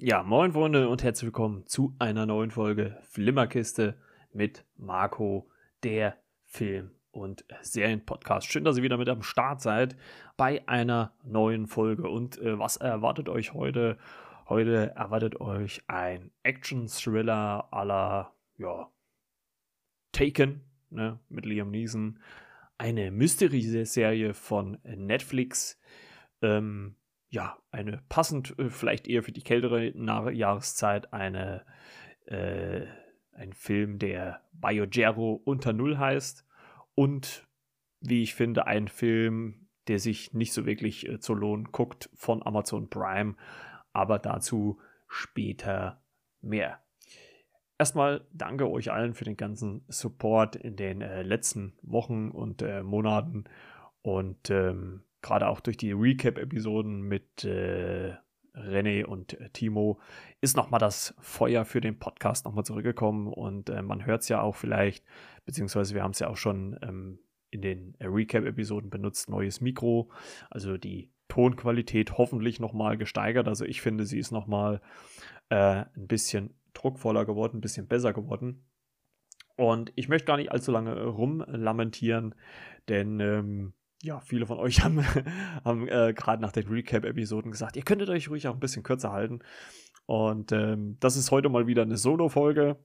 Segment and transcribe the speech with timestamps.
[0.00, 4.00] Ja, moin Freunde und herzlich willkommen zu einer neuen Folge Flimmerkiste
[4.32, 5.50] mit Marco,
[5.82, 8.46] der Film- und Serienpodcast.
[8.46, 9.96] Schön, dass ihr wieder mit am Start seid
[10.36, 12.08] bei einer neuen Folge.
[12.08, 13.98] Und äh, was erwartet euch heute?
[14.48, 18.92] Heute erwartet euch ein Action-Thriller la, ja,
[20.12, 22.20] Taken, ne, mit Liam Neeson.
[22.78, 25.76] Eine Mystery-Serie von Netflix.
[26.40, 26.94] Ähm,
[27.30, 29.94] ja, eine passend, äh, vielleicht eher für die kältere
[30.32, 31.64] Jahreszeit, eine,
[32.26, 32.86] äh,
[33.32, 36.46] ein Film, der Biogero unter Null heißt.
[36.94, 37.46] Und
[38.00, 42.44] wie ich finde, ein Film, der sich nicht so wirklich äh, zu lohnen guckt von
[42.44, 43.36] Amazon Prime.
[43.92, 46.02] Aber dazu später
[46.40, 46.80] mehr.
[47.78, 52.82] Erstmal danke euch allen für den ganzen Support in den äh, letzten Wochen und äh,
[52.82, 53.44] Monaten.
[54.02, 58.14] Und ähm, gerade auch durch die Recap-Episoden mit äh,
[58.54, 60.00] René und äh, Timo
[60.40, 64.40] ist nochmal das Feuer für den Podcast nochmal zurückgekommen und äh, man hört es ja
[64.40, 65.04] auch vielleicht,
[65.44, 67.18] beziehungsweise wir haben es ja auch schon ähm,
[67.50, 70.10] in den Recap-Episoden benutzt, neues Mikro,
[70.50, 73.48] also die Tonqualität hoffentlich nochmal gesteigert.
[73.48, 74.80] Also ich finde, sie ist nochmal
[75.50, 78.64] äh, ein bisschen druckvoller geworden, ein bisschen besser geworden.
[79.56, 82.34] Und ich möchte gar nicht allzu lange rumlamentieren,
[82.88, 83.72] denn ähm,
[84.02, 85.04] ja, viele von euch haben,
[85.64, 89.12] haben äh, gerade nach den Recap-Episoden gesagt, ihr könntet euch ruhig auch ein bisschen kürzer
[89.12, 89.40] halten.
[90.06, 92.76] Und ähm, das ist heute mal wieder eine Solo-Folge.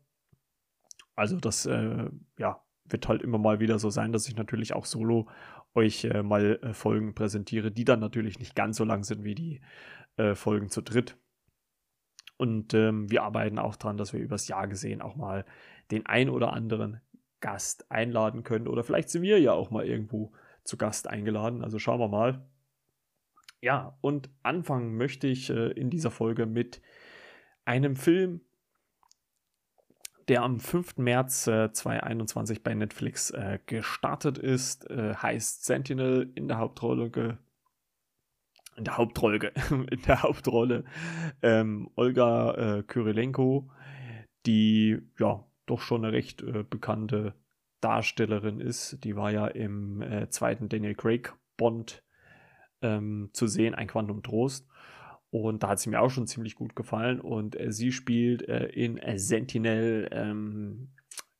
[1.15, 4.85] Also das, äh, ja, wird halt immer mal wieder so sein, dass ich natürlich auch
[4.85, 5.27] solo
[5.73, 9.35] euch äh, mal äh, Folgen präsentiere, die dann natürlich nicht ganz so lang sind wie
[9.35, 9.61] die
[10.17, 11.17] äh, Folgen zu dritt.
[12.37, 15.45] Und ähm, wir arbeiten auch dran, dass wir übers Jahr gesehen auch mal
[15.91, 16.99] den ein oder anderen
[17.39, 18.67] Gast einladen können.
[18.67, 21.63] Oder vielleicht sind wir ja auch mal irgendwo zu Gast eingeladen.
[21.63, 22.45] Also schauen wir mal.
[23.61, 26.81] Ja, und anfangen möchte ich äh, in dieser Folge mit
[27.65, 28.41] einem Film,
[30.27, 30.97] der am 5.
[30.97, 37.37] März äh, 2021 bei Netflix äh, gestartet ist, äh, heißt Sentinel in der Hauptrolle
[38.75, 40.83] in der Hauptrolle in der Hauptrolle
[41.41, 43.69] ähm, Olga äh, Kyrilenko,
[44.45, 47.33] die ja doch schon eine recht äh, bekannte
[47.83, 49.03] Darstellerin ist.
[49.03, 52.03] Die war ja im äh, zweiten Daniel Craig Bond
[52.81, 54.67] ähm, zu sehen, ein Quantum Trost.
[55.29, 57.19] Und da hat sie mir auch schon ziemlich gut gefallen.
[57.19, 60.93] Und äh, sie spielt äh, in Sentinel ähm,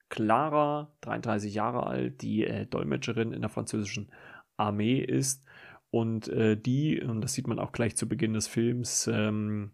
[0.10, 4.12] Clara, 33 Jahre alt, die äh, Dolmetscherin in der französischen
[4.58, 5.46] Armee ist.
[5.92, 9.74] Und äh, die, und das sieht man auch gleich zu Beginn des Films, ähm,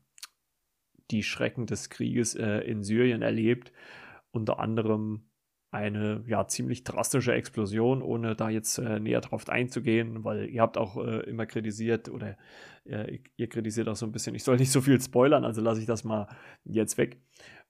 [1.12, 3.72] die Schrecken des Krieges äh, in Syrien erlebt.
[4.32, 5.29] Unter anderem
[5.72, 10.78] eine ja ziemlich drastische Explosion, ohne da jetzt äh, näher drauf einzugehen, weil ihr habt
[10.78, 12.38] auch äh, immer kritisiert oder
[12.86, 15.82] äh, ihr kritisiert auch so ein bisschen, ich soll nicht so viel spoilern, also lasse
[15.82, 16.28] ich das mal
[16.64, 17.22] jetzt weg.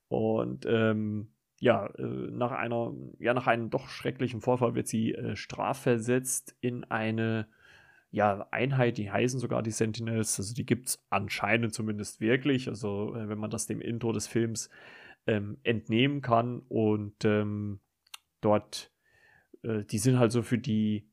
[0.07, 5.35] Und ähm, ja, äh, nach einer, ja, nach einem doch schrecklichen Vorfall wird sie äh,
[5.35, 7.47] strafversetzt in eine
[8.11, 13.13] ja, Einheit, die heißen sogar die Sentinels, also die gibt es anscheinend zumindest wirklich, also
[13.15, 14.69] äh, wenn man das dem Intro des Films
[15.27, 17.81] ähm, entnehmen kann und ähm,
[18.41, 18.91] dort,
[19.63, 21.09] äh, die sind halt so für die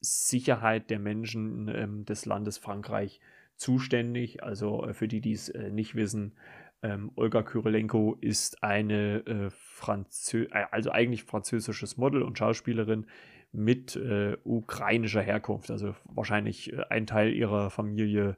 [0.00, 3.20] Sicherheit der Menschen ähm, des Landes Frankreich
[3.56, 4.42] zuständig.
[4.42, 6.36] Also äh, für die, die es äh, nicht wissen,
[6.82, 13.06] ähm, Olga Kyrilenko ist eine äh, Franzö äh, also eigentlich französisches Model und Schauspielerin
[13.52, 15.70] mit äh, ukrainischer Herkunft.
[15.70, 18.36] Also wahrscheinlich äh, ein Teil ihrer Familie,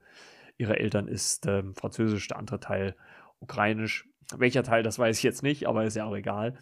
[0.59, 2.97] ihrer Eltern ist ähm, französisch, der andere Teil
[3.41, 4.09] ukrainisch.
[4.37, 6.59] Welcher Teil, das weiß ich jetzt nicht, aber ist ja auch egal.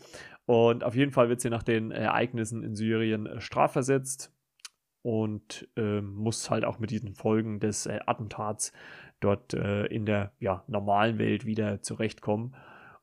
[0.47, 4.33] Und auf jeden Fall wird sie nach den Ereignissen in Syrien äh, strafversetzt
[5.03, 8.73] und äh, muss halt auch mit diesen Folgen des äh, Attentats
[9.21, 12.55] dort äh, in der ja, normalen Welt wieder zurechtkommen.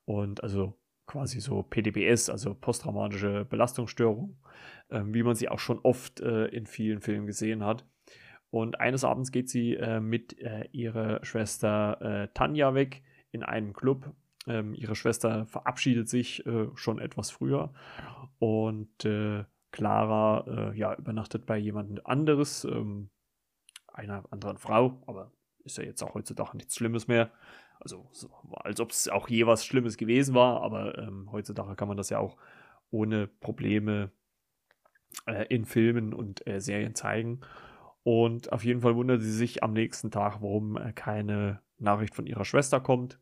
[0.06, 4.38] Und also quasi so PDBS, also posttraumatische Belastungsstörung,
[4.90, 7.86] ähm, wie man sie auch schon oft äh, in vielen Filmen gesehen hat.
[8.50, 10.36] Und eines Abends geht sie äh, mit
[10.72, 14.12] ihrer Schwester Tanja weg in einen Club
[14.50, 17.72] ähm, ihre Schwester verabschiedet sich äh, schon etwas früher
[18.40, 23.10] und äh, Clara äh, ja, übernachtet bei jemand anderes, ähm,
[23.88, 25.32] einer anderen Frau, aber
[25.64, 27.32] ist ja jetzt auch heutzutage nichts Schlimmes mehr.
[27.80, 31.88] Also, so, als ob es auch je was Schlimmes gewesen war, aber ähm, heutzutage kann
[31.88, 32.38] man das ja auch
[32.92, 34.12] ohne Probleme
[35.28, 37.42] äh, in Filmen und äh, Serien zeigen.
[38.04, 42.26] Und auf jeden Fall wundert sie sich am nächsten Tag, warum äh, keine Nachricht von
[42.26, 43.20] ihrer Schwester kommt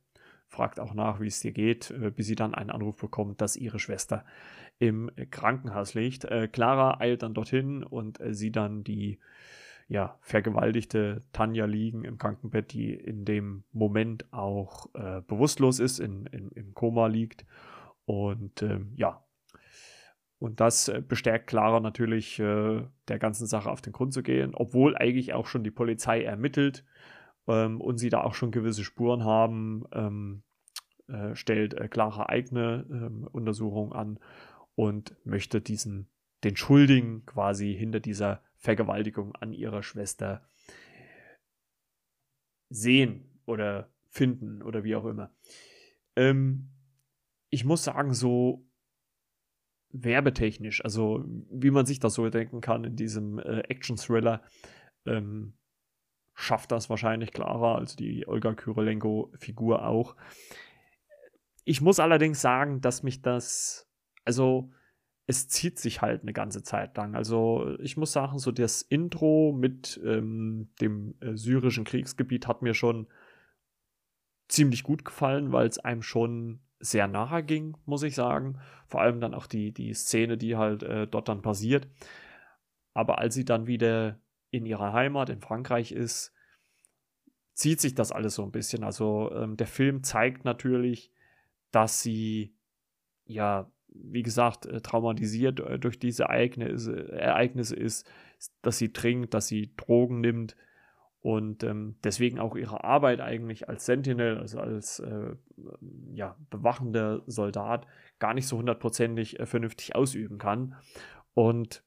[0.47, 3.55] fragt auch nach, wie es dir geht, äh, bis sie dann einen Anruf bekommt, dass
[3.55, 4.25] ihre Schwester
[4.79, 6.25] im Krankenhaus liegt.
[6.25, 9.19] Äh, Clara eilt dann dorthin und äh, sieht dann die
[9.89, 16.25] ja, vergewaltigte Tanja liegen im Krankenbett, die in dem Moment auch äh, bewusstlos ist, in,
[16.27, 17.45] in, im Koma liegt.
[18.05, 19.23] Und ähm, ja,
[20.39, 24.53] und das äh, bestärkt Clara natürlich, äh, der ganzen Sache auf den Grund zu gehen,
[24.53, 26.83] obwohl eigentlich auch schon die Polizei ermittelt
[27.47, 30.43] ähm, und sie da auch schon gewisse Spuren haben, ähm,
[31.07, 34.19] äh, stellt äh, Clara eigene ähm, Untersuchung an
[34.75, 36.09] und möchte diesen,
[36.43, 40.47] den Schuldigen quasi hinter dieser Vergewaltigung an ihrer Schwester
[42.69, 45.31] sehen oder finden oder wie auch immer.
[46.15, 46.69] Ähm,
[47.49, 48.67] ich muss sagen, so
[49.91, 54.43] werbetechnisch, also wie man sich das so denken kann in diesem äh, Action-Thriller,
[55.05, 55.53] ähm,
[56.39, 60.15] schafft das wahrscheinlich klarer, als die Olga Kyrilenko-Figur auch.
[61.65, 63.89] Ich muss allerdings sagen, dass mich das,
[64.23, 64.71] also
[65.25, 67.15] es zieht sich halt eine ganze Zeit lang.
[67.15, 72.75] Also ich muss sagen, so das Intro mit ähm, dem äh, syrischen Kriegsgebiet hat mir
[72.75, 73.07] schon
[74.47, 78.59] ziemlich gut gefallen, weil es einem schon sehr nahe ging, muss ich sagen.
[78.85, 81.87] Vor allem dann auch die, die Szene, die halt äh, dort dann passiert.
[82.93, 84.19] Aber als sie dann wieder
[84.49, 86.33] in ihrer Heimat in Frankreich ist,
[87.53, 88.83] zieht sich das alles so ein bisschen.
[88.83, 91.11] Also ähm, der Film zeigt natürlich,
[91.71, 92.55] dass sie
[93.25, 98.09] ja, wie gesagt, äh, traumatisiert äh, durch diese Ereignisse, Ereignisse ist,
[98.61, 100.55] dass sie trinkt, dass sie Drogen nimmt,
[101.27, 105.35] und ähm, deswegen auch ihre Arbeit eigentlich als Sentinel, also als äh,
[106.13, 107.85] ja, bewachender Soldat,
[108.19, 110.75] gar nicht so hundertprozentig äh, vernünftig ausüben kann.
[111.33, 111.83] Und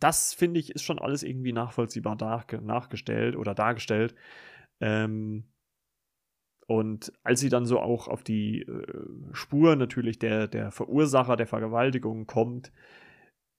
[0.00, 4.14] das finde ich ist schon alles irgendwie nachvollziehbar nach, nachgestellt oder dargestellt.
[4.80, 5.44] Ähm,
[6.66, 8.86] und als sie dann so auch auf die äh,
[9.32, 12.72] Spur natürlich der, der Verursacher der Vergewaltigung kommt,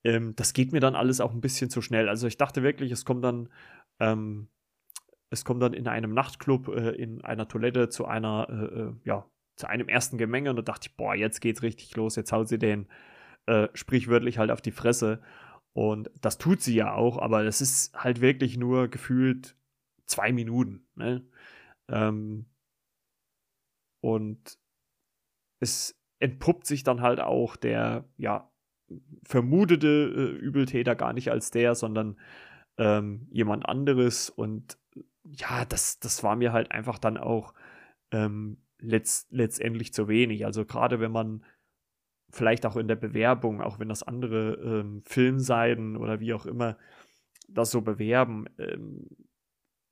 [0.03, 2.09] ähm, das geht mir dann alles auch ein bisschen zu schnell.
[2.09, 3.49] Also ich dachte wirklich, es kommt dann,
[3.99, 4.49] ähm,
[5.29, 9.29] es kommt dann in einem Nachtclub, äh, in einer Toilette zu einer, äh, äh, ja,
[9.55, 12.49] zu einem ersten Gemenge und da dachte ich, boah, jetzt geht's richtig los, jetzt haut
[12.49, 12.87] sie den
[13.45, 15.21] äh, sprichwörtlich halt auf die Fresse.
[15.75, 19.57] Und das tut sie ja auch, aber das ist halt wirklich nur gefühlt
[20.05, 20.87] zwei Minuten.
[20.95, 21.27] Ne?
[21.89, 22.45] Ähm,
[24.01, 24.57] und
[25.59, 28.49] es entpuppt sich dann halt auch der, ja,
[29.23, 32.17] vermutete äh, Übeltäter gar nicht als der, sondern
[32.77, 34.29] ähm, jemand anderes.
[34.29, 34.77] Und
[35.25, 37.53] ja, das, das war mir halt einfach dann auch
[38.11, 40.45] ähm, letzt, letztendlich zu wenig.
[40.45, 41.43] Also gerade wenn man
[42.35, 46.77] vielleicht auch in der Bewerbung, auch wenn das andere ähm, Filmseiten oder wie auch immer
[47.47, 49.07] das so bewerben, ähm,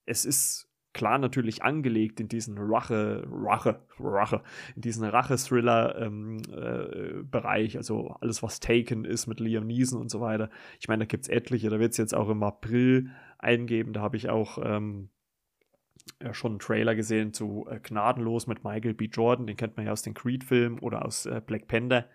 [0.06, 4.44] es ist klar natürlich angelegt in diesen Rache, Rache, Rache,
[4.75, 10.19] in diesen Rache-Thriller-Bereich, ähm, äh, also alles, was Taken ist mit Liam Neeson und so
[10.19, 10.50] weiter.
[10.80, 13.10] Ich meine, da gibt es etliche, da wird es jetzt auch im April
[13.40, 15.07] eingeben, da habe ich auch ähm,
[16.31, 19.06] schon einen Trailer gesehen zu äh, Gnadenlos mit Michael B.
[19.06, 22.06] Jordan, den kennt man ja aus den Creed-Filmen oder aus äh, Black Panther.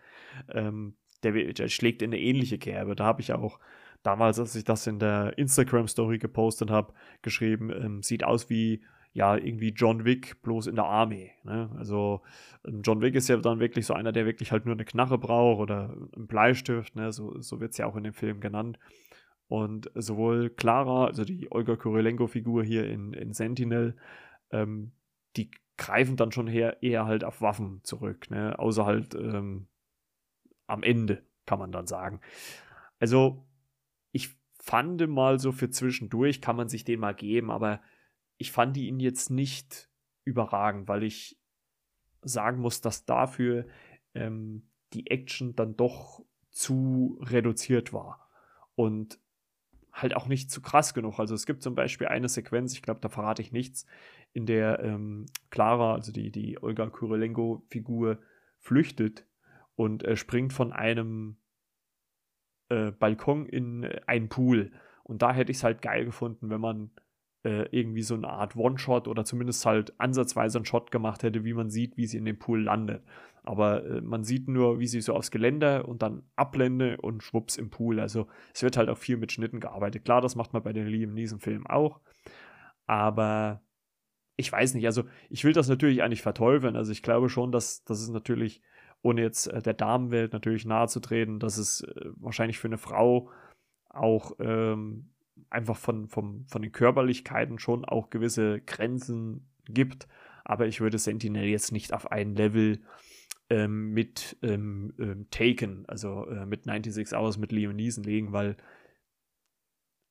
[0.52, 2.94] Ähm, der, der, schlägt in eine ähnliche Kerbe.
[2.94, 3.58] Da habe ich auch
[4.02, 6.92] damals, als ich das in der Instagram-Story gepostet habe,
[7.22, 8.82] geschrieben, ähm, sieht aus wie
[9.12, 11.32] ja, irgendwie John Wick, bloß in der Armee.
[11.42, 11.70] Ne?
[11.76, 12.22] Also
[12.64, 15.18] ähm, John Wick ist ja dann wirklich so einer, der wirklich halt nur eine Knarre
[15.18, 17.10] braucht oder einen Bleistift, ne?
[17.12, 18.78] so, so wird es ja auch in dem Film genannt.
[19.48, 23.96] Und sowohl Clara, also die Olga Kurilenko-Figur hier in, in Sentinel,
[24.50, 24.92] ähm,
[25.36, 28.58] die greifen dann schon her, eher halt auf Waffen zurück, ne?
[28.58, 29.66] außer halt ähm,
[30.68, 32.20] am Ende, kann man dann sagen.
[33.00, 33.44] Also
[34.12, 37.80] ich fand mal so für zwischendurch, kann man sich den mal geben, aber
[38.36, 39.90] ich fand ihn jetzt nicht
[40.24, 41.40] überragend, weil ich
[42.22, 43.66] sagen muss, dass dafür
[44.14, 48.28] ähm, die Action dann doch zu reduziert war
[48.74, 49.18] und
[49.92, 51.18] halt auch nicht zu krass genug.
[51.18, 53.86] Also es gibt zum Beispiel eine Sequenz, ich glaube, da verrate ich nichts,
[54.32, 58.20] in der ähm, Clara, also die, die Olga Kurylenko-Figur,
[58.58, 59.24] flüchtet
[59.78, 61.36] und äh, springt von einem
[62.68, 64.72] äh, Balkon in äh, einen Pool.
[65.04, 66.90] Und da hätte ich es halt geil gefunden, wenn man
[67.44, 71.54] äh, irgendwie so eine Art One-Shot oder zumindest halt ansatzweise einen Shot gemacht hätte, wie
[71.54, 73.04] man sieht, wie sie in dem Pool landet.
[73.44, 77.56] Aber äh, man sieht nur, wie sie so aufs Geländer und dann ablende und schwupps
[77.56, 78.00] im Pool.
[78.00, 80.04] Also es wird halt auch viel mit Schnitten gearbeitet.
[80.04, 82.00] Klar, das macht man bei den Liam Neeson-Filmen auch.
[82.86, 83.62] Aber
[84.36, 86.74] ich weiß nicht, also ich will das natürlich eigentlich verteufeln.
[86.74, 88.60] Also ich glaube schon, dass, dass es natürlich
[89.02, 92.78] ohne jetzt äh, der Damenwelt natürlich nahe zu treten, dass es äh, wahrscheinlich für eine
[92.78, 93.30] Frau
[93.88, 95.10] auch ähm,
[95.50, 100.08] einfach von, vom, von den Körperlichkeiten schon auch gewisse Grenzen gibt.
[100.44, 102.80] Aber ich würde Sentinel jetzt nicht auf ein Level
[103.50, 108.56] ähm, mit ähm, ähm Taken, also äh, mit 96 Hours mit Leon Neeson legen, weil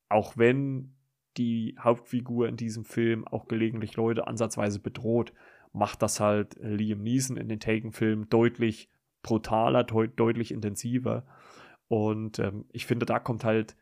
[0.09, 0.95] auch wenn
[1.37, 5.33] die Hauptfigur in diesem Film auch gelegentlich Leute ansatzweise bedroht,
[5.77, 8.89] macht das halt Liam Neeson in den Taken-Filmen deutlich
[9.21, 11.25] brutaler, deut deutlich intensiver.
[11.87, 13.75] Und ähm, ich finde, da kommt halt,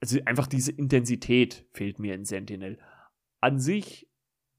[0.00, 2.78] also einfach diese Intensität fehlt mir in Sentinel.
[3.40, 4.08] An sich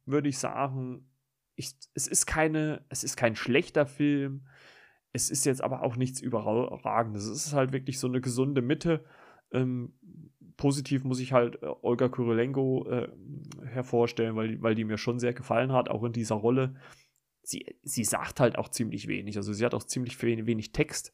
[0.06, 1.10] würde ich sagen,
[1.56, 4.48] ich, es ist keine, es ist kein schlechter Film.
[5.14, 7.26] Es ist jetzt aber auch nichts Überragendes.
[7.26, 9.06] Es ist halt wirklich so eine gesunde Mitte.
[9.52, 9.94] Ähm,
[10.58, 13.10] positiv muss ich halt äh, Olga Kurylenko äh,
[13.68, 16.76] hervorstellen, weil, weil die mir schon sehr gefallen hat, auch in dieser Rolle.
[17.44, 19.38] Sie, sie sagt halt auch ziemlich wenig.
[19.38, 21.14] Also sie hat auch ziemlich wenig, wenig Text.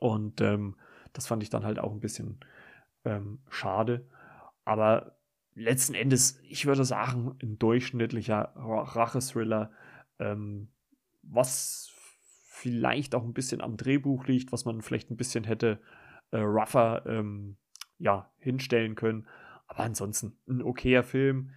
[0.00, 0.76] Und ähm,
[1.12, 2.38] das fand ich dann halt auch ein bisschen
[3.04, 4.06] ähm, schade.
[4.64, 5.18] Aber
[5.54, 9.72] letzten Endes, ich würde sagen, ein durchschnittlicher Rachethriller,
[10.18, 10.68] ähm,
[11.22, 11.90] was
[12.46, 15.80] vielleicht auch ein bisschen am Drehbuch liegt, was man vielleicht ein bisschen hätte
[16.30, 17.56] äh, rougher ähm,
[17.98, 19.26] ja, hinstellen können.
[19.66, 21.50] Aber ansonsten ein okayer Film.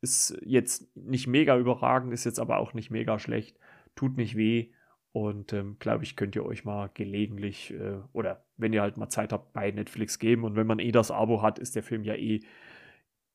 [0.00, 3.58] Ist jetzt nicht mega überragend, ist jetzt aber auch nicht mega schlecht.
[3.94, 4.70] Tut nicht weh.
[5.12, 9.08] Und ähm, glaube ich, könnt ihr euch mal gelegentlich äh, oder wenn ihr halt mal
[9.08, 10.44] Zeit habt, bei Netflix geben.
[10.44, 12.40] Und wenn man eh das Abo hat, ist der Film ja eh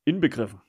[0.06, 0.62] inbegriffen.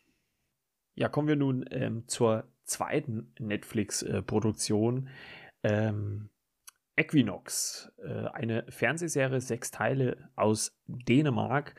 [0.95, 5.09] Ja, kommen wir nun ähm, zur zweiten Netflix-Produktion.
[5.63, 6.30] Äh, ähm,
[7.01, 11.75] Equinox, äh, eine Fernsehserie, sechs Teile aus Dänemark,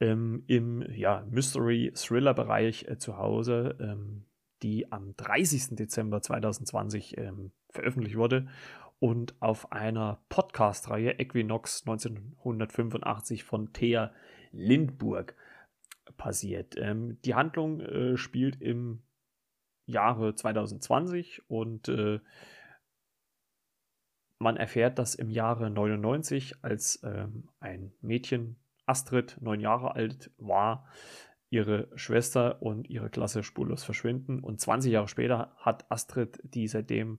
[0.00, 4.24] ähm, im ja, Mystery-Thriller-Bereich äh, zu Hause, ähm,
[4.62, 5.76] die am 30.
[5.76, 8.48] Dezember 2020 ähm, veröffentlicht wurde
[8.98, 14.12] und auf einer Podcast-Reihe Equinox 1985 von Thea
[14.50, 15.36] Lindburg
[16.16, 16.74] passiert.
[16.76, 19.04] Ähm, die Handlung äh, spielt im
[19.86, 22.18] Jahre 2020 und äh,
[24.38, 30.86] man erfährt, dass im Jahre 99, als ähm, ein Mädchen, Astrid, neun Jahre alt war,
[31.50, 34.40] ihre Schwester und ihre Klasse spurlos verschwinden.
[34.40, 37.18] Und 20 Jahre später hat Astrid, die seitdem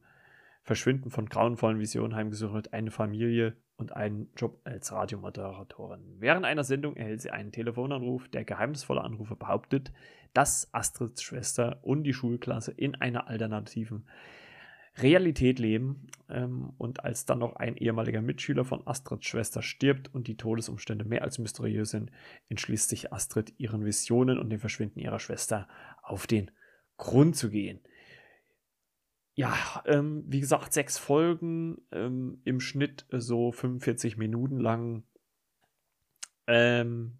[0.64, 6.18] Verschwinden von grauenvollen Visionen heimgesucht eine Familie und einen Job als Radiomoderatorin.
[6.20, 8.28] Während einer Sendung erhält sie einen Telefonanruf.
[8.30, 9.92] Der geheimnisvolle Anrufer behauptet,
[10.34, 14.06] dass Astrids Schwester und die Schulklasse in einer alternativen
[15.02, 16.08] Realität leben.
[16.30, 21.06] Ähm, und als dann noch ein ehemaliger Mitschüler von Astrids Schwester stirbt und die Todesumstände
[21.06, 22.12] mehr als mysteriös sind,
[22.50, 25.68] entschließt sich Astrid, ihren Visionen und dem Verschwinden ihrer Schwester
[26.02, 26.52] auf den
[26.98, 27.80] Grund zu gehen.
[29.34, 35.04] Ja, ähm, wie gesagt, sechs Folgen, ähm, im Schnitt so 45 Minuten lang.
[36.46, 37.20] Ähm,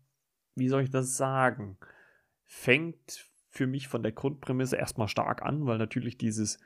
[0.56, 1.78] wie soll ich das sagen?
[2.46, 6.60] Fängt für mich von der Grundprämisse erstmal stark an, weil natürlich dieses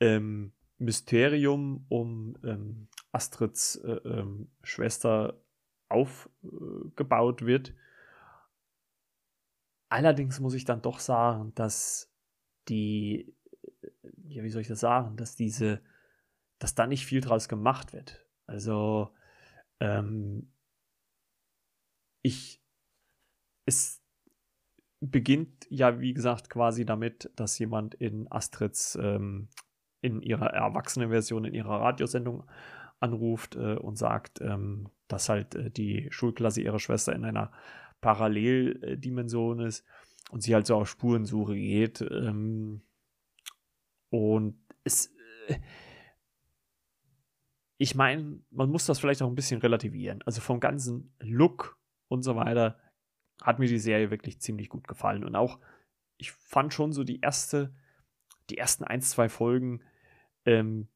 [0.00, 5.42] ähm, Mysterium um ähm, Astrids äh, ähm, Schwester
[5.88, 7.74] aufgebaut äh, wird.
[9.90, 12.12] Allerdings muss ich dann doch sagen, dass
[12.68, 13.34] die,
[13.82, 13.90] äh,
[14.28, 15.80] ja, wie soll ich das sagen, dass diese,
[16.58, 18.24] dass da nicht viel draus gemacht wird.
[18.46, 19.14] Also,
[19.80, 20.52] ähm,
[22.22, 22.62] ich,
[23.64, 24.02] es
[25.00, 29.48] beginnt ja, wie gesagt, quasi damit, dass jemand in Astrids ähm,
[30.00, 32.44] in ihrer erwachsenen Version, in ihrer Radiosendung
[33.00, 37.52] anruft äh, und sagt, ähm, dass halt äh, die Schulklasse ihrer Schwester in einer
[38.00, 39.84] Paralleldimension ist
[40.30, 42.00] und sie halt so auf Spurensuche geht.
[42.00, 42.82] Ähm,
[44.10, 45.12] und es.
[45.48, 45.58] Äh,
[47.80, 50.20] ich meine, man muss das vielleicht auch ein bisschen relativieren.
[50.26, 51.78] Also vom ganzen Look
[52.08, 52.76] und so weiter
[53.40, 55.22] hat mir die Serie wirklich ziemlich gut gefallen.
[55.24, 55.60] Und auch,
[56.16, 57.72] ich fand schon so die erste
[58.50, 59.82] die ersten ein, zwei Folgen
[60.44, 60.88] ähm,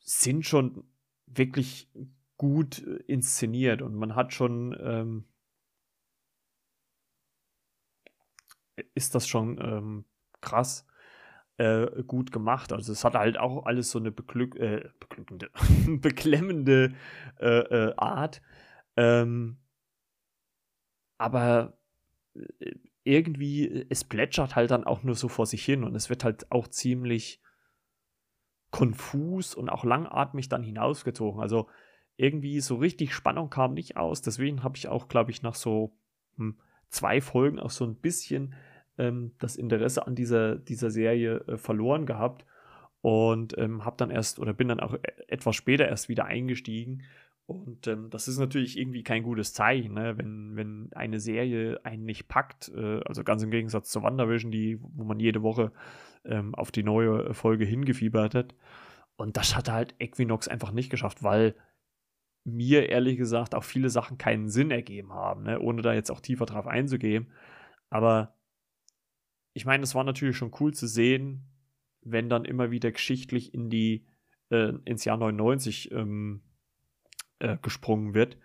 [0.00, 0.84] sind schon
[1.26, 1.90] wirklich
[2.36, 5.24] gut äh, inszeniert und man hat schon, ähm,
[8.94, 10.04] ist das schon ähm,
[10.40, 10.86] krass
[11.58, 12.72] äh, gut gemacht.
[12.72, 15.50] Also es hat halt auch alles so eine beglück äh, beglückende,
[16.00, 16.94] beklemmende
[17.40, 18.40] äh, äh, Art.
[18.96, 19.58] Ähm,
[21.18, 21.78] aber
[22.34, 22.74] äh,
[23.08, 26.24] irgendwie, äh, es plätschert halt dann auch nur so vor sich hin und es wird
[26.24, 27.40] halt auch ziemlich
[28.70, 31.40] konfus und auch langatmig dann hinausgezogen.
[31.40, 31.68] Also
[32.16, 34.20] irgendwie so richtig Spannung kam nicht aus.
[34.20, 35.96] Deswegen habe ich auch, glaube ich, nach so
[36.36, 36.58] hm,
[36.90, 38.54] zwei Folgen auch so ein bisschen
[38.98, 42.44] ähm, das Interesse an dieser, dieser Serie äh, verloren gehabt
[43.00, 47.04] und ähm, habe dann erst oder bin dann auch e-, etwas später erst wieder eingestiegen
[47.48, 50.18] und ähm, das ist natürlich irgendwie kein gutes Zeichen, ne?
[50.18, 52.70] wenn, wenn eine Serie einen nicht packt.
[52.76, 55.72] Äh, also ganz im Gegensatz zu WandaVision, die, wo man jede Woche
[56.26, 58.54] ähm, auf die neue Folge hingefiebert hat.
[59.16, 61.54] Und das hat halt Equinox einfach nicht geschafft, weil
[62.44, 65.58] mir ehrlich gesagt auch viele Sachen keinen Sinn ergeben haben, ne?
[65.58, 67.32] ohne da jetzt auch tiefer drauf einzugehen.
[67.88, 68.36] Aber
[69.54, 71.48] ich meine, es war natürlich schon cool zu sehen,
[72.02, 74.04] wenn dann immer wieder geschichtlich in die,
[74.50, 76.42] äh, ins Jahr 99 ähm,
[77.40, 78.36] äh, gesprungen wird,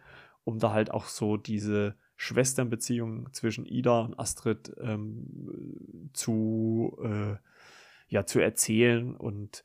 [0.44, 7.36] um da halt auch so diese Schwesternbeziehung zwischen Ida und Astrid ähm, zu, äh,
[8.08, 9.16] ja, zu erzählen.
[9.16, 9.64] Und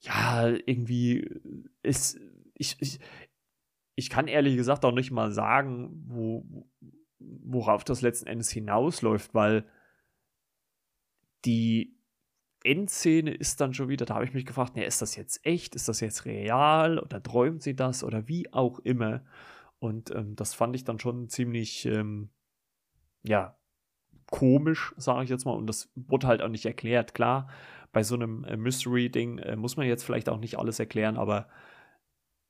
[0.00, 1.40] ja, irgendwie
[1.82, 2.20] ist,
[2.54, 3.00] ich, ich,
[3.94, 6.46] ich kann ehrlich gesagt auch nicht mal sagen, wo,
[7.18, 9.64] worauf das letzten Endes hinausläuft, weil
[11.44, 11.97] die
[12.64, 15.74] Endszene ist dann schon wieder, da habe ich mich gefragt, ne, ist das jetzt echt,
[15.74, 19.24] ist das jetzt real oder träumt sie das oder wie auch immer.
[19.78, 22.30] Und ähm, das fand ich dann schon ziemlich, ähm,
[23.22, 23.56] ja,
[24.30, 25.56] komisch, sage ich jetzt mal.
[25.56, 27.14] Und das wurde halt auch nicht erklärt.
[27.14, 27.48] Klar,
[27.92, 31.48] bei so einem äh, Mystery-Ding äh, muss man jetzt vielleicht auch nicht alles erklären, aber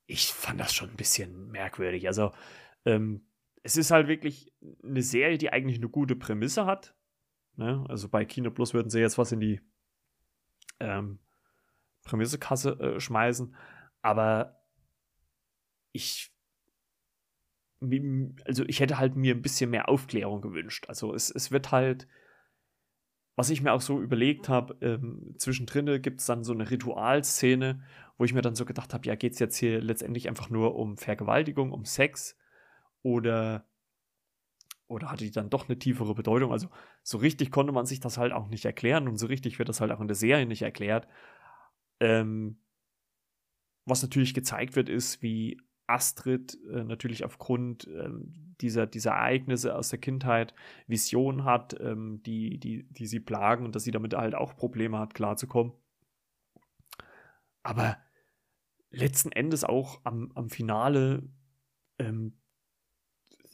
[0.07, 2.07] ich fand das schon ein bisschen merkwürdig.
[2.07, 2.33] Also,
[2.85, 3.27] ähm,
[3.63, 6.95] es ist halt wirklich eine Serie, die eigentlich eine gute Prämisse hat.
[7.57, 7.85] Ne?
[7.89, 9.61] Also bei Kino Plus würden sie jetzt was in die
[10.81, 11.19] ähm,
[12.05, 13.55] Prämissekasse äh, schmeißen.
[14.03, 14.63] Aber
[15.93, 16.33] ich
[18.45, 20.87] also ich hätte halt mir ein bisschen mehr Aufklärung gewünscht.
[20.89, 22.09] Also es, es wird halt,
[23.37, 27.85] was ich mir auch so überlegt habe, ähm, zwischendrin gibt es dann so eine Ritualszene,
[28.17, 30.75] wo ich mir dann so gedacht habe, ja, geht es jetzt hier letztendlich einfach nur
[30.75, 32.37] um Vergewaltigung, um Sex
[33.03, 33.68] oder
[34.89, 36.53] oder hatte die dann doch eine tiefere Bedeutung?
[36.53, 36.69] Also
[37.03, 39.81] so richtig konnte man sich das halt auch nicht erklären und so richtig wird das
[39.81, 41.07] halt auch in der Serie nicht erklärt.
[42.01, 42.59] Ähm,
[43.85, 49.89] was natürlich gezeigt wird, ist, wie Astrid äh, natürlich aufgrund ähm, dieser, dieser Ereignisse aus
[49.89, 50.55] der Kindheit
[50.87, 54.99] Visionen hat, ähm, die, die, die sie plagen und dass sie damit halt auch Probleme
[54.99, 55.73] hat, klarzukommen.
[57.63, 57.97] Aber
[58.91, 61.23] letzten Endes auch am, am Finale,
[61.99, 62.39] ähm,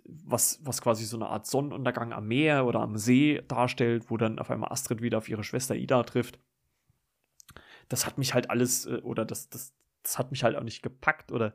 [0.05, 4.39] was, was quasi so eine Art Sonnenuntergang am Meer oder am See darstellt, wo dann
[4.39, 6.39] auf einmal Astrid wieder auf ihre Schwester Ida trifft.
[7.89, 10.83] Das hat mich halt alles, äh, oder das, das, das hat mich halt auch nicht
[10.83, 11.55] gepackt oder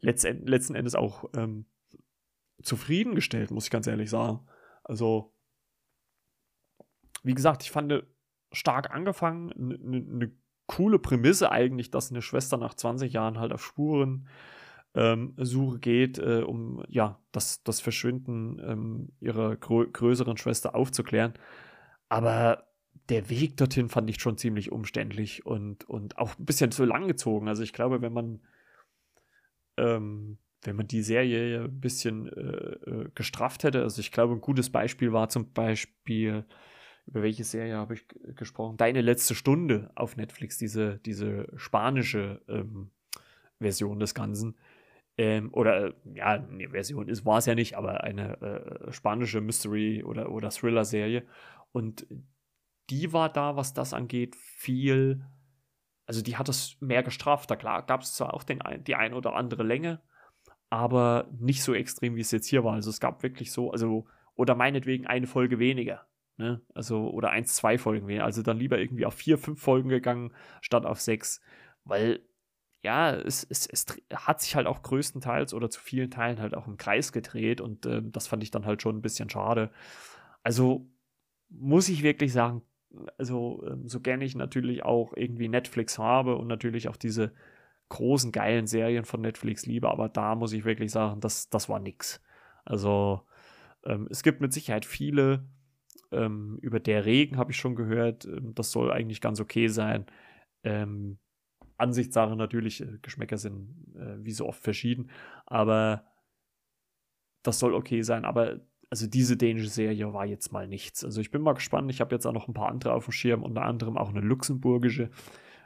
[0.00, 1.66] letzten, letzten Endes auch ähm,
[2.62, 4.46] zufriedengestellt, muss ich ganz ehrlich sagen.
[4.84, 5.32] Also,
[7.22, 8.04] wie gesagt, ich fand
[8.52, 10.32] stark angefangen, eine ne
[10.66, 14.28] coole Prämisse eigentlich, dass eine Schwester nach 20 Jahren halt auf Spuren
[14.94, 21.34] ähm, Suche geht, äh, um ja das, das Verschwinden ähm, ihrer grö größeren Schwester aufzuklären.
[22.08, 22.68] Aber
[23.08, 27.08] der Weg dorthin fand ich schon ziemlich umständlich und, und auch ein bisschen zu lang
[27.08, 27.48] gezogen.
[27.48, 28.40] Also ich glaube, wenn man
[29.76, 34.40] ähm, wenn man die Serie ein bisschen äh, äh, gestrafft hätte, also ich glaube, ein
[34.40, 36.44] gutes Beispiel war zum Beispiel,
[37.06, 38.76] über welche Serie habe ich gesprochen?
[38.76, 42.90] Deine letzte Stunde auf Netflix, diese, diese spanische ähm,
[43.60, 44.56] Version des Ganzen.
[45.18, 50.02] Ähm, oder ja, eine Version ist, war es ja nicht, aber eine äh, spanische Mystery-
[50.02, 51.24] oder, oder Thriller-Serie.
[51.72, 52.06] Und
[52.88, 55.26] die war da, was das angeht, viel
[56.08, 57.50] also die hat das mehr gestraft.
[57.50, 60.00] Da gab es zwar auch den, die ein oder andere Länge,
[60.70, 62.72] aber nicht so extrem, wie es jetzt hier war.
[62.72, 66.06] Also es gab wirklich so, also, oder meinetwegen eine Folge weniger.
[66.38, 66.62] Ne?
[66.72, 68.24] Also, oder eins, zwei Folgen weniger.
[68.24, 71.42] Also dann lieber irgendwie auf vier, fünf Folgen gegangen, statt auf sechs.
[71.84, 72.20] Weil,
[72.82, 76.66] ja, es, es, es hat sich halt auch größtenteils oder zu vielen Teilen halt auch
[76.66, 79.70] im Kreis gedreht und äh, das fand ich dann halt schon ein bisschen schade.
[80.42, 80.86] Also
[81.50, 82.62] muss ich wirklich sagen,
[83.18, 87.32] also ähm, so gerne ich natürlich auch irgendwie Netflix habe und natürlich auch diese
[87.88, 91.80] großen, geilen Serien von Netflix liebe, aber da muss ich wirklich sagen, das, das war
[91.80, 92.20] nix.
[92.64, 93.22] Also
[93.84, 95.46] ähm, es gibt mit Sicherheit viele,
[96.12, 100.06] ähm, über der Regen habe ich schon gehört, ähm, das soll eigentlich ganz okay sein.
[100.64, 101.18] Ähm,
[101.78, 105.10] Ansichtssache natürlich, äh, Geschmäcker sind äh, wie so oft verschieden,
[105.46, 106.04] aber
[107.42, 108.60] das soll okay sein, aber
[108.90, 111.04] also diese dänische Serie war jetzt mal nichts.
[111.04, 111.90] Also ich bin mal gespannt.
[111.90, 114.20] Ich habe jetzt auch noch ein paar andere auf dem Schirm, unter anderem auch eine
[114.20, 115.10] luxemburgische.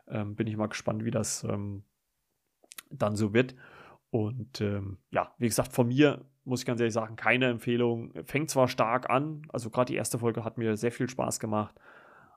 [0.09, 1.85] Ähm, bin ich mal gespannt, wie das ähm,
[2.91, 3.55] dann so wird.
[4.11, 8.13] Und ähm, ja, wie gesagt, von mir muss ich ganz ehrlich sagen, keine Empfehlung.
[8.25, 11.75] Fängt zwar stark an, also gerade die erste Folge hat mir sehr viel Spaß gemacht,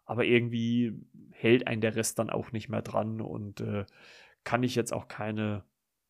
[0.06, 0.94] aber irgendwie
[1.32, 3.86] hält ein der Rest dann auch nicht mehr dran und äh,
[4.44, 5.64] kann ich jetzt auch keine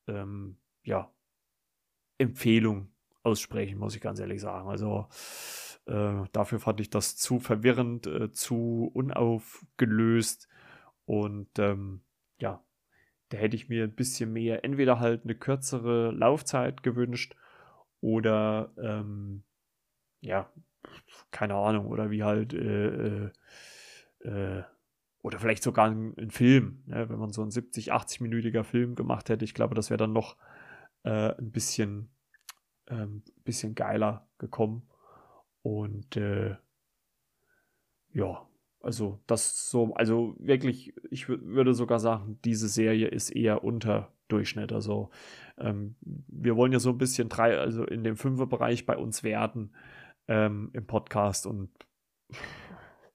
[0.08, 1.12] ähm, ja,
[2.18, 2.92] Empfehlung
[3.24, 4.70] aussprechen, muss ich ganz ehrlich sagen.
[4.70, 5.08] Also
[5.88, 10.48] äh, dafür fand ich das zu verwirrend, äh, zu unaufgelöst
[11.06, 12.02] und ähm,
[12.38, 12.64] ja,
[13.30, 17.36] da hätte ich mir ein bisschen mehr, entweder halt eine kürzere Laufzeit gewünscht
[18.02, 19.44] oder ähm,
[20.22, 20.52] ja,
[21.32, 23.32] keine Ahnung, oder wie halt äh,
[24.26, 24.64] äh,
[25.22, 27.10] oder vielleicht sogar ein, ein Film, ne?
[27.10, 29.46] wenn man so ein 70, 80-minütiger Film gemacht hätte.
[29.46, 30.38] Ich glaube, das wäre dann noch
[31.04, 32.10] äh, ein bisschen,
[32.88, 34.88] ähm, bisschen geiler gekommen.
[35.64, 36.56] Und äh,
[38.14, 38.48] ja,
[38.82, 44.72] also das so, also wirklich, ich würde sogar sagen, diese Serie ist eher unter Durchschnitt.
[44.72, 45.10] Also
[45.58, 49.76] ähm, wir wollen ja so ein bisschen drei, also in dem Fünferbereich bei uns werden
[50.28, 51.72] ähm, im Podcast und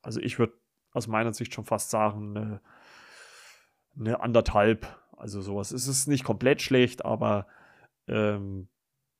[0.03, 0.60] also ich würde
[0.93, 2.61] aus meiner Sicht schon fast sagen, eine,
[3.99, 4.87] eine anderthalb.
[5.17, 5.71] Also sowas.
[5.71, 7.47] Es ist nicht komplett schlecht, aber
[8.09, 8.69] ähm,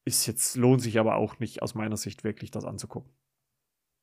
[0.05, 3.13] ist jetzt, lohnt sich aber auch nicht aus meiner Sicht wirklich das anzugucken.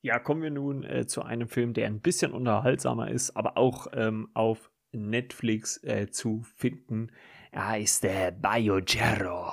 [0.03, 3.87] Ja, kommen wir nun äh, zu einem Film, der ein bisschen unterhaltsamer ist, aber auch
[3.93, 7.11] ähm, auf Netflix äh, zu finden.
[7.51, 9.51] Er heißt äh, Biogerro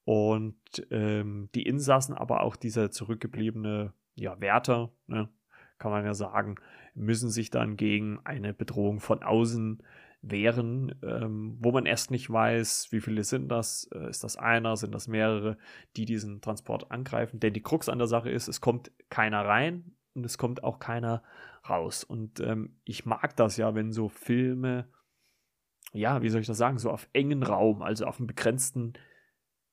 [0.03, 0.55] Und
[0.91, 5.29] ähm, die Insassen, aber auch dieser zurückgebliebene ja, Wärter, ne,
[5.77, 6.55] kann man ja sagen,
[6.93, 9.81] müssen sich dann gegen eine Bedrohung von außen
[10.21, 14.75] wehren, ähm, wo man erst nicht weiß, wie viele sind das, äh, ist das einer,
[14.75, 15.57] sind das mehrere,
[15.97, 17.39] die diesen Transport angreifen.
[17.39, 20.79] Denn die Krux an der Sache ist, es kommt keiner rein und es kommt auch
[20.79, 21.23] keiner
[21.69, 22.03] raus.
[22.03, 24.87] Und ähm, ich mag das ja, wenn so Filme
[25.93, 28.93] ja, wie soll ich das sagen, so auf engen Raum, also auf einem begrenzten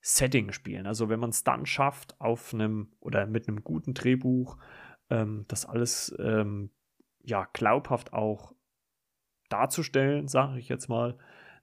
[0.00, 0.86] Setting spielen.
[0.86, 4.56] Also wenn man es dann schafft, auf einem oder mit einem guten Drehbuch,
[5.10, 6.70] ähm, das alles ähm,
[7.22, 8.52] ja glaubhaft auch
[9.48, 11.18] darzustellen, sage ich jetzt mal,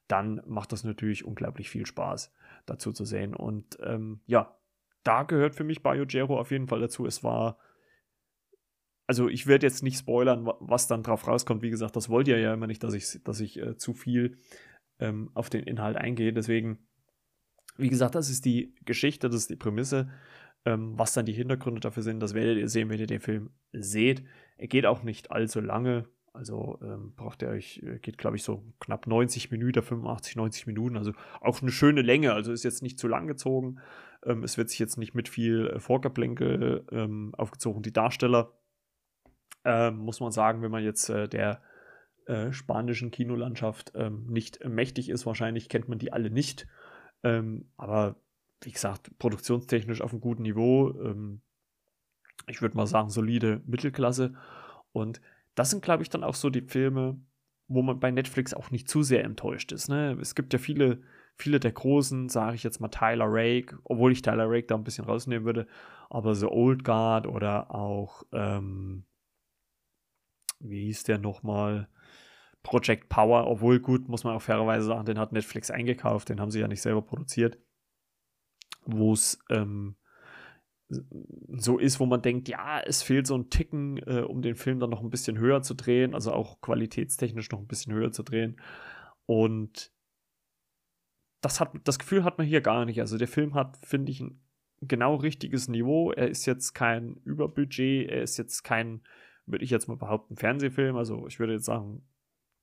[0.07, 2.31] dann macht das natürlich unglaublich viel Spaß
[2.65, 3.35] dazu zu sehen.
[3.35, 4.57] Und ähm, ja,
[5.03, 7.05] da gehört für mich BioGero auf jeden Fall dazu.
[7.05, 7.57] Es war
[9.09, 11.63] also ich werde jetzt nicht spoilern, was dann drauf rauskommt.
[11.63, 14.37] Wie gesagt, das wollt ihr ja immer nicht, dass ich, dass ich äh, zu viel
[14.99, 16.31] ähm, auf den Inhalt eingehe.
[16.31, 16.77] Deswegen,
[17.75, 20.11] wie gesagt, das ist die Geschichte, das ist die Prämisse.
[20.63, 23.49] Ähm, was dann die Hintergründe dafür sind, das werdet ihr sehen, wenn ihr den Film
[23.73, 24.23] seht.
[24.57, 26.07] Er geht auch nicht allzu lange.
[26.31, 30.67] Also ähm, braucht ihr euch, äh, geht glaube ich so knapp 90 Minuten, 85, 90
[30.67, 30.97] Minuten.
[30.97, 32.33] Also auch eine schöne Länge.
[32.33, 33.79] Also ist jetzt nicht zu lang gezogen.
[34.23, 37.81] Ähm, es wird sich jetzt nicht mit viel äh, Vorgeplänkel ähm, aufgezogen.
[37.81, 38.53] Die Darsteller
[39.69, 41.61] äh, muss man sagen, wenn man jetzt äh, der
[42.25, 46.67] äh, spanischen Kinolandschaft ähm, nicht mächtig ist, wahrscheinlich kennt man die alle nicht.
[47.23, 48.15] Ähm, aber
[48.61, 50.89] wie gesagt, produktionstechnisch auf einem guten Niveau.
[51.01, 51.41] Ähm,
[52.47, 54.33] ich würde mal sagen, solide Mittelklasse.
[54.91, 55.21] Und
[55.53, 57.19] das sind, glaube ich, dann auch so die Filme,
[57.67, 59.87] wo man bei Netflix auch nicht zu sehr enttäuscht ist.
[59.87, 60.17] Ne?
[60.19, 61.03] Es gibt ja viele,
[61.35, 64.83] viele der großen, sage ich jetzt mal Tyler Rake, obwohl ich Tyler Rake da ein
[64.83, 65.67] bisschen rausnehmen würde,
[66.09, 69.03] aber so Old Guard oder auch ähm,
[70.59, 71.89] wie hieß der nochmal?
[72.63, 76.51] Project Power, obwohl gut, muss man auch fairerweise sagen, den hat Netflix eingekauft, den haben
[76.51, 77.57] sie ja nicht selber produziert.
[78.85, 79.95] Wo es ähm,
[80.89, 84.79] so ist, wo man denkt, ja, es fehlt so ein Ticken, äh, um den Film
[84.79, 88.23] dann noch ein bisschen höher zu drehen, also auch qualitätstechnisch noch ein bisschen höher zu
[88.23, 88.59] drehen.
[89.25, 89.91] Und
[91.41, 92.99] das, hat, das Gefühl hat man hier gar nicht.
[92.99, 94.41] Also der Film hat, finde ich, ein
[94.81, 96.11] genau richtiges Niveau.
[96.11, 99.01] Er ist jetzt kein Überbudget, er ist jetzt kein
[99.51, 100.95] würde ich jetzt mal behaupten, Fernsehfilm.
[100.95, 102.03] Also ich würde jetzt sagen,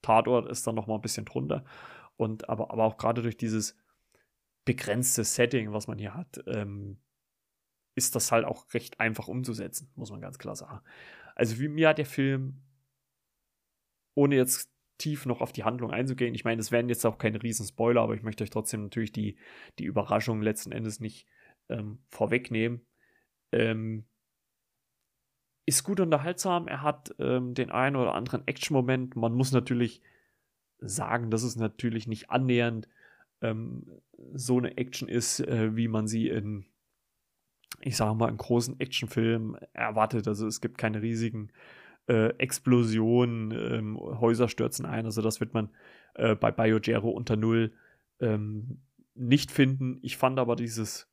[0.02, 1.64] Tatort ist dann noch mal ein bisschen drunter.
[2.16, 3.76] Und aber, aber auch gerade durch dieses
[4.64, 6.98] begrenzte Setting, was man hier hat, ähm,
[7.94, 10.80] ist das halt auch recht einfach umzusetzen, muss man ganz klar sagen.
[11.34, 12.62] Also wie mir hat der Film,
[14.14, 17.42] ohne jetzt tief noch auf die Handlung einzugehen, ich meine, es werden jetzt auch keine
[17.42, 19.36] riesen Spoiler, aber ich möchte euch trotzdem natürlich die,
[19.78, 21.26] die Überraschung letzten Endes nicht
[21.68, 22.86] ähm, vorwegnehmen.
[23.52, 24.06] Ähm,
[25.66, 26.68] ist gut unterhaltsam.
[26.68, 29.16] Er hat ähm, den einen oder anderen Action-Moment.
[29.16, 30.00] Man muss natürlich
[30.78, 32.88] sagen, dass es natürlich nicht annähernd
[33.42, 34.00] ähm,
[34.32, 36.66] so eine Action ist, äh, wie man sie in,
[37.80, 40.28] ich sage mal, in großen Actionfilmen erwartet.
[40.28, 41.50] Also es gibt keine riesigen
[42.08, 45.04] äh, Explosionen, ähm, Häuser stürzen ein.
[45.04, 45.70] Also das wird man
[46.14, 47.72] äh, bei BioGero unter Null
[48.20, 48.82] ähm,
[49.14, 49.98] nicht finden.
[50.02, 51.10] Ich fand aber dieses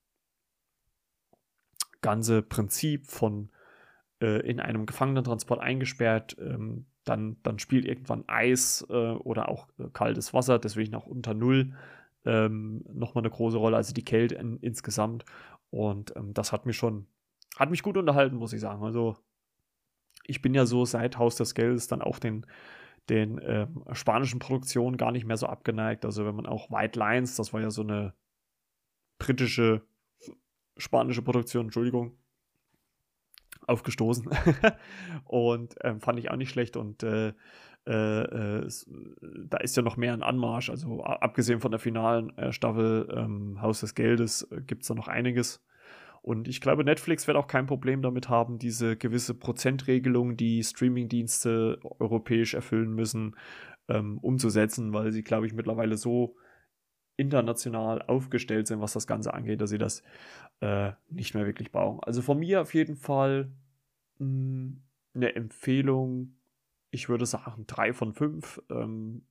[2.01, 3.49] ganze Prinzip von
[4.23, 9.89] äh, in einem Gefangenentransport eingesperrt, ähm, dann, dann spielt irgendwann Eis äh, oder auch äh,
[9.91, 11.73] kaltes Wasser, deswegen auch unter Null
[12.23, 15.25] ähm, nochmal eine große Rolle, also die Kälte in, insgesamt.
[15.71, 17.05] Und ähm, das hat mich schon,
[17.57, 18.81] hat mich gut unterhalten, muss ich sagen.
[18.81, 19.17] Also
[20.25, 22.45] ich bin ja so seit Haus des Geldes dann auch den,
[23.09, 26.05] den äh, spanischen Produktionen gar nicht mehr so abgeneigt.
[26.05, 28.13] Also wenn man auch White Lines, das war ja so eine
[29.19, 29.81] britische,
[30.77, 32.17] spanische Produktion, Entschuldigung,
[33.67, 34.29] aufgestoßen.
[35.25, 36.77] und ähm, fand ich auch nicht schlecht.
[36.77, 37.33] Und äh,
[37.85, 38.69] äh, äh,
[39.49, 40.69] da ist ja noch mehr ein Anmarsch.
[40.69, 44.95] Also abgesehen von der finalen äh, Staffel ähm, Haus des Geldes äh, gibt es da
[44.95, 45.61] noch einiges.
[46.21, 51.79] Und ich glaube, Netflix wird auch kein Problem damit haben, diese gewisse Prozentregelung, die Streamingdienste
[51.99, 53.35] europäisch erfüllen müssen,
[53.89, 56.37] ähm, umzusetzen, weil sie, glaube ich, mittlerweile so
[57.15, 60.03] international aufgestellt sind, was das Ganze angeht, dass sie das
[60.61, 61.99] äh, nicht mehr wirklich brauchen.
[62.03, 63.51] Also von mir auf jeden Fall
[64.17, 66.35] mh, hm, eine Empfehlung.
[66.89, 68.61] Ich würde sagen, drei von fünf.
[68.69, 69.27] Ähm,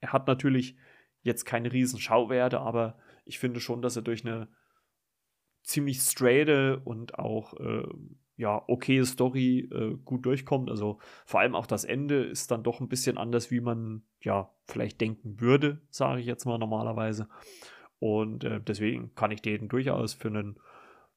[0.00, 0.76] er hat natürlich
[1.22, 4.48] jetzt keine riesen Schauwerte, aber ich finde schon, dass er durch eine
[5.62, 7.86] ziemlich straighte und auch äh,
[8.38, 10.70] ja, okay Story äh, gut durchkommt.
[10.70, 14.54] Also vor allem auch das Ende ist dann doch ein bisschen anders, wie man ja
[14.64, 17.28] vielleicht denken würde, sage ich jetzt mal normalerweise.
[17.98, 20.60] Und äh, deswegen kann ich den durchaus für einen,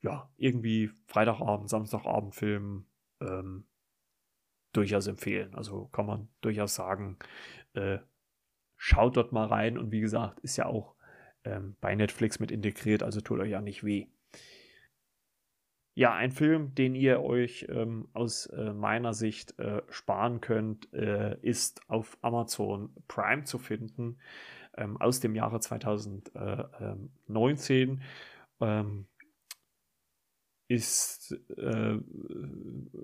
[0.02, 2.86] ja, irgendwie Freitagabend, Samstagabend-Film
[3.22, 3.66] ähm,
[4.74, 5.54] durchaus empfehlen.
[5.54, 7.20] Also kann man durchaus sagen,
[7.74, 8.00] äh,
[8.78, 9.78] schaut dort mal rein.
[9.78, 10.96] Und wie gesagt, ist ja auch
[11.44, 14.08] ähm, bei Netflix mit integriert, also tut euch ja nicht weh.
[15.94, 21.38] Ja, ein Film, den ihr euch ähm, aus äh, meiner Sicht äh, sparen könnt, äh,
[21.42, 24.18] ist auf Amazon Prime zu finden,
[24.78, 28.02] ähm, aus dem Jahre 2019.
[28.62, 29.08] Ähm,
[30.72, 31.98] ist äh,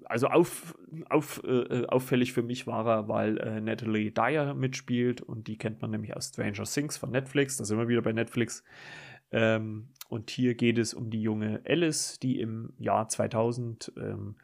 [0.05, 0.73] also auf,
[1.09, 5.81] auf, äh, auffällig für mich war er, weil äh, Natalie Dyer mitspielt und die kennt
[5.81, 7.57] man nämlich aus Stranger Things von Netflix.
[7.57, 8.63] Da sind wir wieder bei Netflix.
[9.31, 14.35] Ähm, und hier geht es um die junge Alice, die im Jahr 2000 ähm,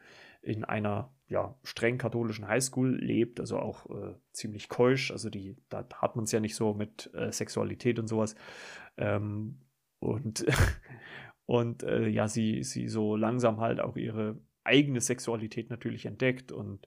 [0.42, 5.10] in einer ja, streng katholischen Highschool lebt, also auch äh, ziemlich keusch.
[5.10, 8.34] Also die, da hat man es ja nicht so mit äh, Sexualität und sowas.
[8.96, 9.58] Ähm,
[10.00, 10.44] und
[11.46, 16.86] und äh, ja, sie, sie so langsam halt auch ihre eigene Sexualität natürlich entdeckt und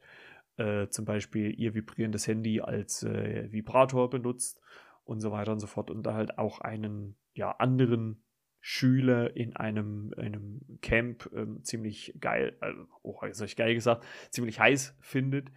[0.58, 4.62] äh, zum Beispiel ihr vibrierendes Handy als äh, Vibrator benutzt
[5.04, 8.24] und so weiter und so fort und da halt auch einen ja anderen
[8.60, 14.06] Schüler in einem, einem Camp ähm, ziemlich geil, äh, oh, jetzt habe ich geil gesagt,
[14.30, 15.52] ziemlich heiß findet.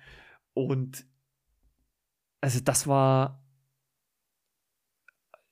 [0.55, 1.07] Und
[2.41, 3.45] also das war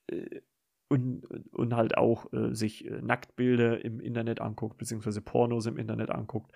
[0.07, 0.41] äh,
[0.89, 6.09] und, und halt auch äh, sich äh, Nacktbilder im Internet anguckt, beziehungsweise Pornos im Internet
[6.09, 6.51] anguckt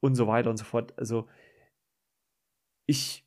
[0.00, 0.96] und so weiter und so fort.
[0.98, 1.28] Also
[2.86, 3.26] ich,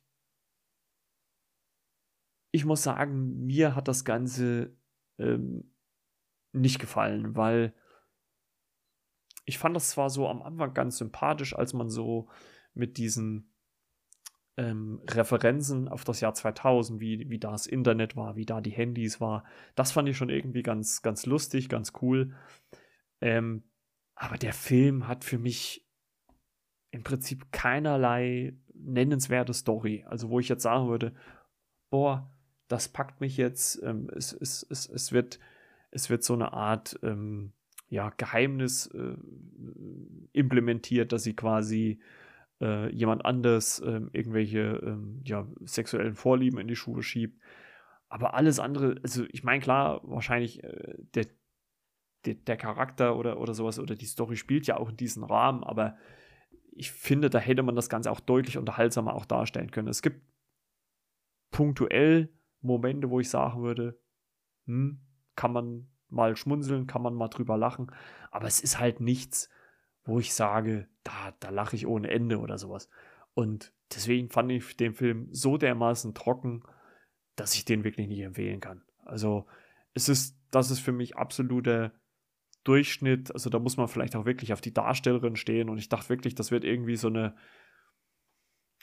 [2.52, 4.76] ich muss sagen, mir hat das Ganze
[5.18, 5.70] ähm,
[6.52, 7.74] nicht gefallen, weil
[9.44, 12.28] ich fand das zwar so am Anfang ganz sympathisch, als man so
[12.74, 13.54] mit diesen
[14.58, 18.70] ähm, Referenzen auf das Jahr 2000, wie, wie da das Internet war, wie da die
[18.70, 22.34] Handys war, das fand ich schon irgendwie ganz, ganz lustig, ganz cool.
[23.20, 23.62] Ähm,
[24.16, 25.88] aber der Film hat für mich
[26.90, 30.04] im Prinzip keinerlei nennenswerte Story.
[30.08, 31.14] Also wo ich jetzt sagen würde,
[31.90, 32.34] boah,
[32.66, 35.38] das packt mich jetzt, ähm, es, es, es, es wird
[35.90, 37.52] es wird so eine Art ähm,
[37.88, 39.16] ja, Geheimnis äh,
[40.32, 42.00] implementiert, dass sie quasi
[42.60, 47.40] äh, jemand anders äh, irgendwelche ähm, ja, sexuellen Vorlieben in die Schuhe schiebt.
[48.08, 51.26] Aber alles andere, also ich meine, klar, wahrscheinlich äh, der,
[52.24, 55.62] der, der, Charakter oder, oder sowas oder die Story spielt ja auch in diesem Rahmen,
[55.62, 55.96] aber
[56.72, 59.88] ich finde, da hätte man das Ganze auch deutlich unterhaltsamer auch darstellen können.
[59.88, 60.22] Es gibt
[61.50, 64.00] punktuell Momente, wo ich sagen würde,
[64.66, 65.00] hm,
[65.38, 67.92] kann man mal schmunzeln, kann man mal drüber lachen,
[68.32, 69.48] aber es ist halt nichts,
[70.04, 72.90] wo ich sage, da, da lache ich ohne Ende oder sowas.
[73.34, 76.64] Und deswegen fand ich den Film so dermaßen trocken,
[77.36, 78.82] dass ich den wirklich nicht empfehlen kann.
[79.04, 79.46] Also
[79.94, 81.92] es ist, das ist für mich absoluter
[82.64, 83.32] Durchschnitt.
[83.32, 85.68] Also da muss man vielleicht auch wirklich auf die Darstellerin stehen.
[85.68, 87.36] Und ich dachte wirklich, das wird irgendwie so eine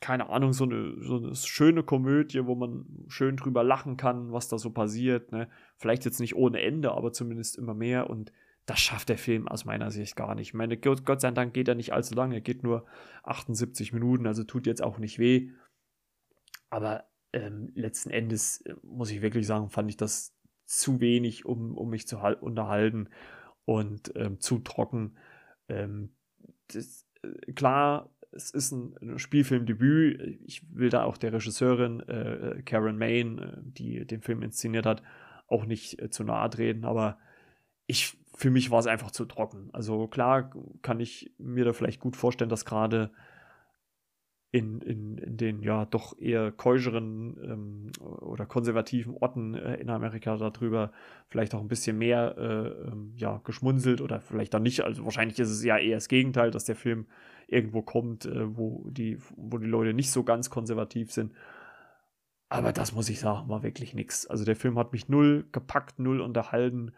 [0.02, 4.48] keine Ahnung, so eine, so eine schöne Komödie, wo man schön drüber lachen kann, was
[4.48, 5.32] da so passiert.
[5.32, 5.50] Ne?
[5.78, 8.10] Vielleicht jetzt nicht ohne Ende, aber zumindest immer mehr.
[8.10, 8.32] Und
[8.66, 10.50] das schafft der Film aus meiner Sicht gar nicht.
[10.50, 12.36] Ich meine, Gott sei Dank geht er nicht allzu lange.
[12.36, 12.86] Er geht nur
[13.24, 15.52] 78 Minuten, also tut jetzt auch nicht weh.
[16.70, 21.78] Aber ähm, letzten Endes, äh, muss ich wirklich sagen, fand ich das zu wenig, um,
[21.78, 23.10] um mich zu unterhalten
[23.66, 25.18] und ähm, zu trocken.
[25.68, 26.16] Ähm,
[26.68, 30.39] das, äh, klar, es ist ein Spielfilmdebüt.
[30.45, 35.02] Ich will da auch der Regisseurin äh, Karen Main, äh, die den Film inszeniert hat,
[35.48, 37.17] auch nicht äh, zu nahe treten, aber
[37.88, 39.69] ich, für mich war es einfach zu trocken.
[39.71, 43.12] Also klar kann ich mir da vielleicht gut vorstellen, dass gerade
[44.56, 50.38] in, in, in den ja doch eher keuscheren ähm, oder konservativen Orten äh, in Amerika
[50.38, 50.94] darüber
[51.28, 54.80] vielleicht auch ein bisschen mehr äh, ähm, ja, geschmunzelt oder vielleicht dann nicht.
[54.86, 57.06] Also wahrscheinlich ist es ja eher das Gegenteil, dass der Film
[57.48, 61.34] irgendwo kommt, äh, wo, die, wo die Leute nicht so ganz konservativ sind.
[62.48, 64.26] Aber das muss ich sagen, war wirklich nichts.
[64.26, 66.94] Also der Film hat mich null gepackt, null unterhalten.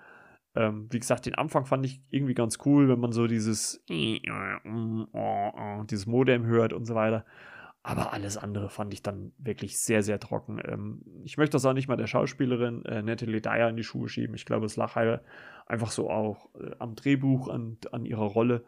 [0.57, 6.05] Ähm, wie gesagt, den Anfang fand ich irgendwie ganz cool, wenn man so dieses dieses
[6.07, 7.25] Modem hört und so weiter.
[7.83, 10.59] Aber alles andere fand ich dann wirklich sehr, sehr trocken.
[10.65, 14.09] Ähm, ich möchte das auch nicht mal der Schauspielerin äh, Natalie Dyer in die Schuhe
[14.09, 14.35] schieben.
[14.35, 15.21] Ich glaube, es lag halt
[15.67, 18.65] einfach so auch äh, am Drehbuch, an, an ihrer Rolle.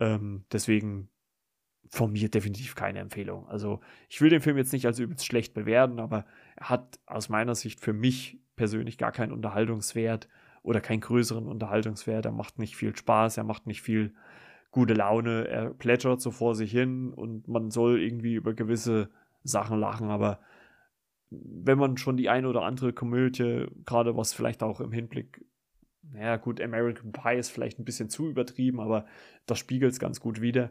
[0.00, 1.10] Ähm, deswegen
[1.90, 3.46] von mir definitiv keine Empfehlung.
[3.48, 6.24] Also ich will den Film jetzt nicht als übelst schlecht bewerten, aber
[6.56, 10.28] er hat aus meiner Sicht für mich persönlich gar keinen Unterhaltungswert
[10.66, 12.24] oder keinen größeren Unterhaltungswert.
[12.24, 14.14] Er macht nicht viel Spaß, er macht nicht viel
[14.72, 19.08] gute Laune, er plätschert so vor sich hin und man soll irgendwie über gewisse
[19.44, 20.40] Sachen lachen, aber
[21.30, 25.44] wenn man schon die eine oder andere Komödie, gerade was vielleicht auch im Hinblick
[26.12, 29.06] naja, gut, American Pie ist vielleicht ein bisschen zu übertrieben, aber
[29.46, 30.70] das spiegelt es ganz gut wieder.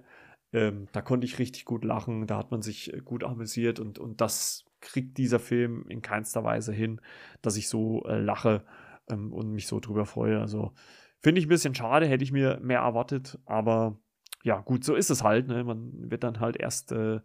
[0.54, 4.00] Ähm, da konnte ich richtig gut lachen, da hat man sich äh, gut amüsiert und,
[4.00, 7.02] und das kriegt dieser Film in keinster Weise hin,
[7.42, 8.64] dass ich so äh, lache
[9.10, 10.40] ähm, und mich so drüber freue.
[10.40, 10.74] Also
[11.22, 13.98] finde ich ein bisschen schade, hätte ich mir mehr erwartet, aber
[14.44, 15.48] ja, gut, so ist es halt.
[15.48, 15.64] Ne?
[15.64, 17.20] Man wird dann halt erst, äh,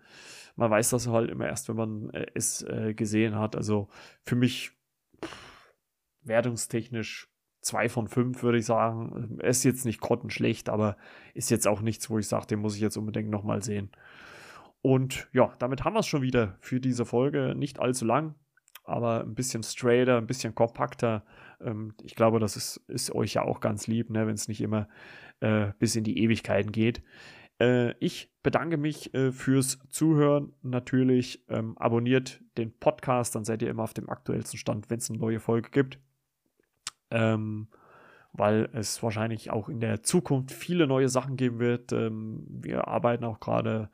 [0.56, 3.56] man weiß das halt immer erst, wenn man äh, es äh, gesehen hat.
[3.56, 3.88] Also
[4.24, 4.72] für mich
[5.22, 5.74] pff,
[6.22, 7.28] wertungstechnisch
[7.60, 9.38] zwei von fünf, würde ich sagen.
[9.40, 10.96] Er ist jetzt nicht grottenschlecht, aber
[11.34, 13.90] ist jetzt auch nichts, wo ich sage, den muss ich jetzt unbedingt nochmal sehen.
[14.82, 17.54] Und ja, damit haben wir es schon wieder für diese Folge.
[17.54, 18.34] Nicht allzu lang,
[18.90, 21.24] aber ein bisschen straighter, ein bisschen kompakter.
[21.60, 24.60] Ähm, ich glaube, das ist, ist euch ja auch ganz lieb, ne, wenn es nicht
[24.60, 24.88] immer
[25.40, 27.02] äh, bis in die Ewigkeiten geht.
[27.60, 30.52] Äh, ich bedanke mich äh, fürs Zuhören.
[30.62, 35.10] Natürlich ähm, abonniert den Podcast, dann seid ihr immer auf dem aktuellsten Stand, wenn es
[35.10, 35.98] eine neue Folge gibt
[37.10, 37.68] ähm,
[38.32, 41.92] weil es wahrscheinlich auch in der Zukunft viele neue Sachen geben wird.
[41.92, 43.90] Ähm, wir arbeiten auch gerade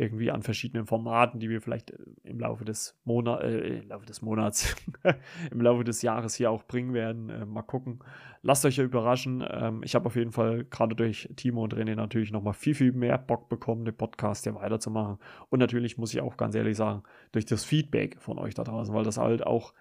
[0.00, 4.06] irgendwie an verschiedenen Formaten, die wir vielleicht äh, im Laufe des, Monat, äh, im Laufe
[4.06, 4.74] des Monats,
[5.50, 7.28] im Laufe des Jahres hier auch bringen werden.
[7.28, 8.00] Äh, mal gucken.
[8.42, 9.44] Lasst euch ja überraschen.
[9.48, 12.92] Ähm, ich habe auf jeden Fall gerade durch Timo und René natürlich nochmal viel, viel
[12.92, 15.18] mehr Bock bekommen, den Podcast hier weiterzumachen.
[15.50, 18.94] Und natürlich muss ich auch ganz ehrlich sagen, durch das Feedback von euch da draußen,
[18.94, 19.74] weil das halt auch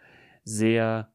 [0.43, 1.13] sehr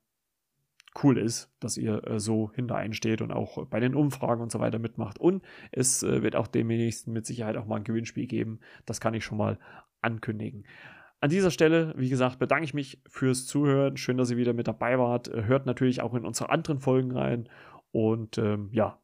[1.03, 4.79] cool ist, dass ihr äh, so hintereinsteht und auch bei den Umfragen und so weiter
[4.79, 5.19] mitmacht.
[5.19, 8.61] Und es äh, wird auch demnächst mit Sicherheit auch mal ein Gewinnspiel geben.
[8.87, 9.59] Das kann ich schon mal
[10.01, 10.65] ankündigen.
[11.21, 13.97] An dieser Stelle, wie gesagt, bedanke ich mich fürs Zuhören.
[13.97, 15.31] Schön, dass ihr wieder mit dabei wart.
[15.33, 17.49] Hört natürlich auch in unsere anderen Folgen rein.
[17.93, 18.99] Und ähm, ja,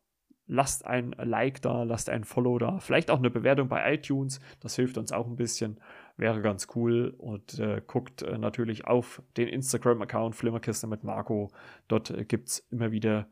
[0.51, 4.41] lasst ein Like da, lasst ein Follow da, vielleicht auch eine Bewertung bei iTunes.
[4.61, 5.81] Das hilft uns auch ein bisschen
[6.21, 7.15] wäre ganz cool.
[7.19, 11.51] Und äh, guckt äh, natürlich auf den Instagram-Account Flimmerkiste mit Marco.
[11.89, 13.29] Dort äh, gibt es immer wieder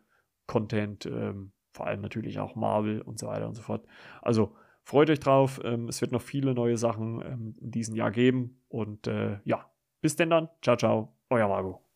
[0.47, 3.87] Content, ähm, vor allem natürlich auch Marvel und so weiter und so fort.
[4.23, 5.61] Also freut euch drauf.
[5.63, 8.63] Ähm, es wird noch viele neue Sachen ähm, in diesem Jahr geben.
[8.69, 9.71] Und äh, ja,
[10.01, 10.49] bis denn dann.
[10.63, 11.15] Ciao, ciao.
[11.31, 11.88] Euer Marco.